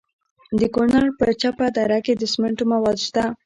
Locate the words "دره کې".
1.77-2.13